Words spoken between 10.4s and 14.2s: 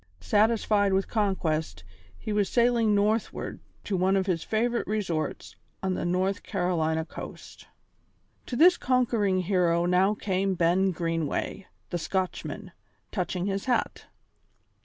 Ben Greenway, the Scotchman, touching his hat.